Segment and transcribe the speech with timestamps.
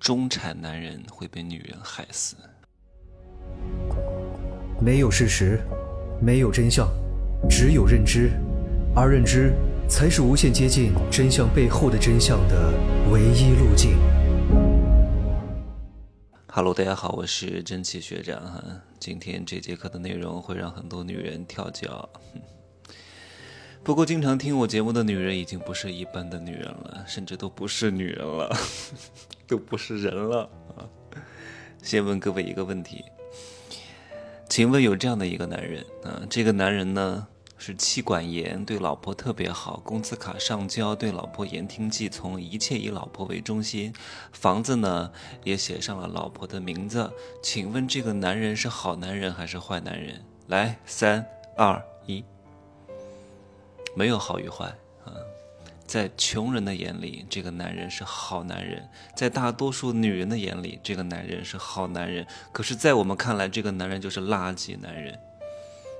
[0.00, 2.34] 中产男人会被女人害死。
[4.80, 5.60] 没有事实，
[6.22, 6.88] 没有真相，
[7.50, 8.30] 只有认知，
[8.96, 9.52] 而认知
[9.86, 12.72] 才是无限接近真相背后的真相的
[13.12, 13.98] 唯一路径。
[16.46, 18.64] Hello，大家好，我是真气学长哈。
[18.98, 22.08] 今天这节课的内容会让很多女人跳脚。
[23.82, 28.54] 不过，经常听我节目的女人已经不是一般的女人了，甚至都不是女人了，
[29.48, 30.84] 都不是人了啊！
[31.82, 33.02] 先问各位一个问题，
[34.48, 43.92] 请问有这样的一个男人啊，这个男人呢是妻管严，对老婆特别好，工资卡上交，对老婆言听计从，一切以老婆为中心，
[44.30, 45.10] 房子呢
[45.42, 47.10] 也写上了老婆的名字。
[47.42, 50.22] 请问这个男人是好男人还是坏男人？
[50.48, 51.26] 来，三
[51.56, 51.82] 二。
[54.00, 54.64] 没有好与坏
[55.04, 55.12] 啊，
[55.86, 58.80] 在穷人的眼里，这个男人是好男人；
[59.14, 62.26] 在大多数女人的眼里，这个男人是好男人。
[62.50, 65.18] 可是，在我们看来，这个男人就是垃圾男人。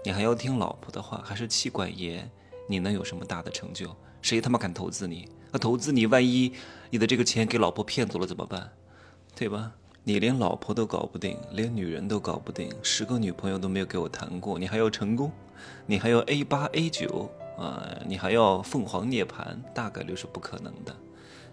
[0.03, 2.31] 你还要听老婆的话，还是妻管严？
[2.71, 3.95] 你能有什么大的成就？
[4.23, 5.28] 谁他妈敢投资你？
[5.53, 6.55] 那投资你，万一
[6.89, 8.73] 你的这个钱给老婆骗走了怎么办？
[9.37, 9.73] 对吧？
[10.05, 15.31] 你连老婆都搞不定，连女人都搞不定，十个女朋友都没有给我谈过，你还要成功？
[15.84, 17.31] 你还要 A 八 A 九？
[17.61, 20.97] 啊，你还要凤凰涅槃，大概率是不可能的。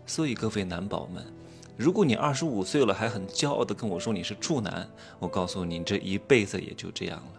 [0.05, 1.21] 所以各位男宝们，
[1.75, 7.31] 如果你二十五岁了还很骄傲的跟我说你是处男，我告诉你，这一辈子也就这样了。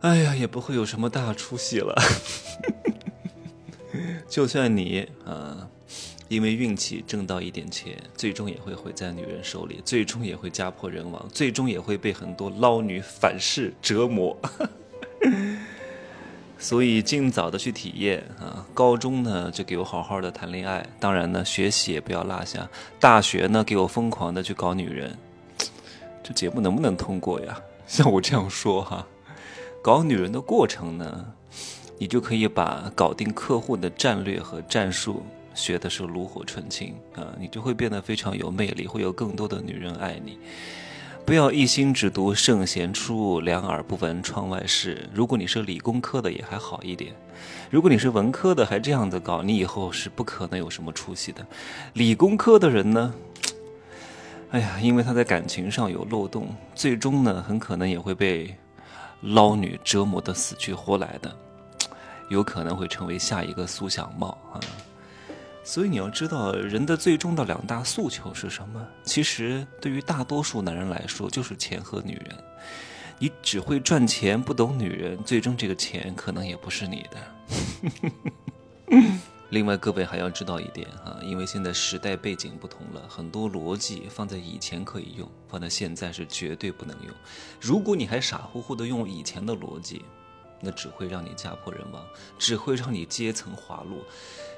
[0.00, 1.94] 哎呀，也不会有什么大出息了。
[4.26, 5.68] 就算你啊，
[6.28, 14.34] 因为运气挣到一点钱，最终也会毁在女人手里，最终也会家破人亡，最终也会被很多捞女反噬折磨。
[16.64, 18.64] 所以尽早的去体验啊！
[18.72, 22.66] 高中呢就给我好好的谈恋爱，当然呢学习也不要落下。
[22.98, 25.14] 大学呢给我疯狂的去搞女人，
[26.22, 27.60] 这节目能不能通过呀？
[27.86, 29.06] 像我这样说哈，
[29.82, 31.26] 搞女人的过程呢，
[31.98, 35.22] 你就可以把搞定客户的战略和战术
[35.54, 40.38] 学的是炉火纯青啊，你就会变得非常有魅力，会有更多的女人爱你。
[41.26, 45.08] 不要一心只读圣贤书，两耳不闻窗外事。
[45.14, 47.14] 如果你是理工科的，也还好一点；
[47.70, 51.44] 如果你是文科的，还这样子搞，你以后是不可能有什么出息的。
[51.94, 53.14] 理工科的人呢，
[54.50, 58.54] 哎呀，因为他在感情上有漏洞，最终呢，很可能也会被
[59.22, 61.34] 捞女折磨的死去活来的，
[62.28, 64.60] 有可能会成为下一个苏小茂啊。
[65.64, 68.86] 所以你要知道，人的最终的两大诉求是什么？
[69.02, 72.36] 其实对于大多数男人来说，就是钱和女人。
[73.18, 77.18] 你只会赚钱，不懂女人，最终这个钱可能也不是你的。
[79.50, 87.14] 另外，各位还要知道一点哈，因为现在时代背景不同了，很多逻辑放在以前可以用，放在现在是绝对不能用。
[87.60, 90.04] 如果你还傻乎乎的用以前的逻辑，
[90.60, 92.04] 那只会让你家破人亡，
[92.36, 94.04] 只会让你阶层滑落。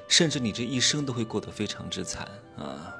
[0.07, 2.93] 甚至你这一生都会过得非常之惨啊！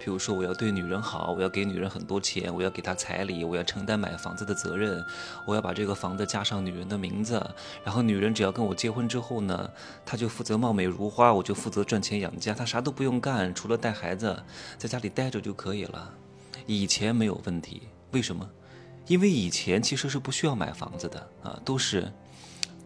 [0.00, 5.04] 比如说，我要对女人好，我要给女人很多钱，我要给她彩礼，我要承担买房子的责任，
[5.44, 7.44] 我要把这个房子加上女人的名字，
[7.84, 9.68] 然后女人只要跟我结婚之后呢，
[10.06, 14.40] 她就负责貌美如花，我就负责赚钱养家，她啥都不用干，除了带孩子，
[14.78, 16.14] 在家里待着就可以了。
[16.66, 17.82] 以前没有问题，
[18.12, 18.48] 为什么？
[19.08, 22.12] 因为以前其实是不需要买房子的啊，都是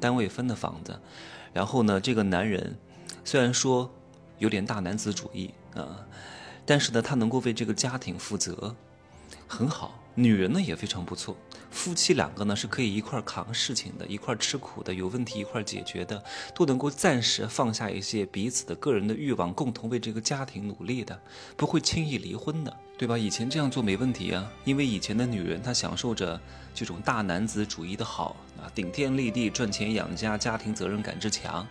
[0.01, 0.99] 单位分的房子，
[1.53, 2.75] 然后呢，这个男人。
[3.25, 3.91] 虽然说
[4.39, 6.07] 有点大男子主义啊，
[6.67, 8.75] 但是呢，他能够为这个家庭负责，
[9.47, 9.99] 很好。
[10.15, 11.37] 女人呢也非常不错，
[11.73, 16.23] 夫妻两个呢是可以一块扛事情的，一块吃苦的，有问题一块解决的，
[16.55, 21.19] 都能够暂时放下一些彼此的个人的欲望，共同为这个家庭努力的，
[21.57, 23.17] 不会轻易离婚的，对吧？
[23.17, 26.39] 以前这样做没问题啊，因为以前的女人她享受着
[26.75, 31.67] 这种大男子主义的好啊，顶天立地，赚钱养家，家庭责任感之强，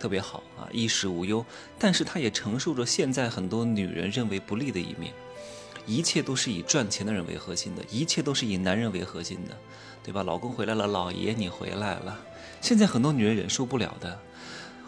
[0.00, 1.44] 特别好啊，衣食无忧。
[1.78, 5.12] 但是她也承受着现在很多女人认为不利的一面。
[5.86, 9.56] 一切都是以赚钱的人为核心的，一切都是以男人为核心的，
[10.02, 10.22] 对吧？
[10.22, 12.18] 老公回来了，老爷你回来了。
[12.60, 14.20] 现在很多女人忍受不了的，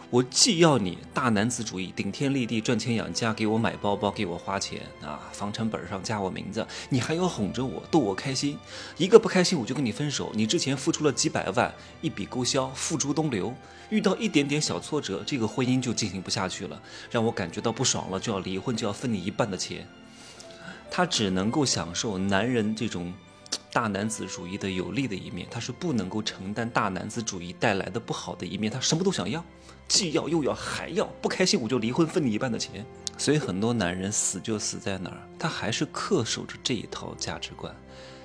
[0.09, 8.57] 我既要你大男子主义，顶天立地，赚钱养家，给我买包包，给我花钱啊，房产本上加我名字，你还要哄着我，逗我开心。
[8.97, 10.31] 一个不开心我就跟你分手。
[10.33, 13.53] 你之前付出了几百万，一笔勾销，付诸东流。
[13.89, 16.81] 遇到一点点小挫折，这个婚姻就进行不下去了，
[17.11, 19.85] 让我感觉到不爽了，就要离婚，就要分你一半的钱。
[20.97, 23.13] 他只能够享受男人这种
[23.73, 28.71] 大男子主义的有利的一面，他是不能够承担大男子主义带来的不好的一面。
[28.71, 29.43] 他什么都想要，
[29.89, 32.85] 既要又要还要，不开心我就离婚，分你一半的钱，
[33.17, 37.75] 所以很多男人死就死在哪儿，他还是恪守着这一套价值观，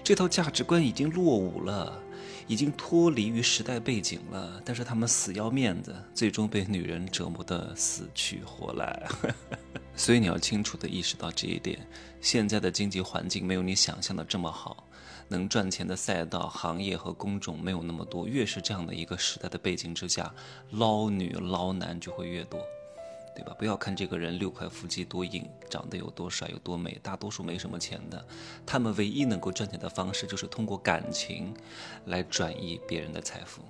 [0.04, 2.00] 这套价值观已经落伍了，
[2.46, 4.62] 已经脱离于时代背景了。
[4.64, 9.08] 但是他们死要面子，最终被女人折磨得死去活来。
[10.00, 11.78] 所以你要清楚地意识到这一点。
[12.22, 14.88] 现在的经济环境没有你想象的这么好，
[15.28, 18.26] 能赚钱的赛道、行业和工种没有那么多。
[18.26, 20.32] 越是这样的一个时代的背景之下，
[20.70, 22.58] 捞女捞男就会越多。
[23.36, 23.54] 对吧？
[23.58, 28.26] 不要看这个人六块腹肌多硬，长得有多帅有多美，大多数没什么钱的，
[28.64, 31.54] 他们唯一能够赚钱的方式就是通过感情
[32.06, 33.60] 来转移别人的财富。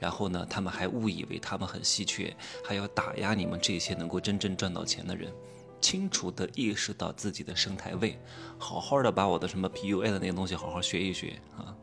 [0.00, 2.34] 然后呢，他们还误以为他们很稀缺，
[2.64, 5.32] 还要打压你们这些能够真正赚到钱的人。
[5.80, 8.18] 清楚地意识到自己的生态位，
[8.58, 11.74] 好好的把我的什么 PUA 的那个东西好好学一学啊！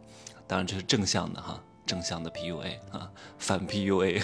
[0.47, 4.23] 当然这是正向的哈，正向的 PUA 啊，反 PUA。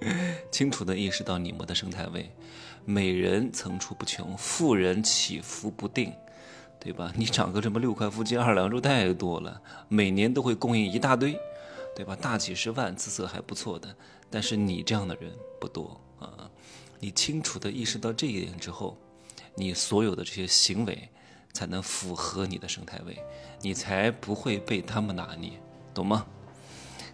[0.50, 2.34] 清楚地意识到你们的生态位，
[2.86, 6.14] 美人层出不穷，富人起伏不定，
[6.80, 7.12] 对吧？
[7.14, 11.38] 你长个这么六块腹肌、二两肉太多了，每年都会供应一大堆，
[11.94, 12.16] 对吧？
[12.16, 13.94] 大几十万，姿色还不错的，
[14.30, 15.30] 但是你这样的人
[15.60, 16.00] 不多。
[17.00, 18.96] 你清楚地意识到这一点之后，
[19.56, 21.08] 你所有的这些行为
[21.52, 23.18] 才能符合你的生态位，
[23.60, 25.52] 你才不会被他们拿捏，
[25.92, 26.26] 懂吗？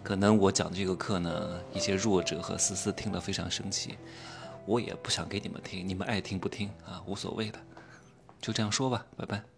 [0.03, 3.97] 可能我讲的这个课呢，一些弱者和思思听了非常生气，
[4.67, 7.59] 我也不想给你们听，你们爱听不听啊，无所谓的，
[8.41, 9.56] 就这样说吧，拜拜。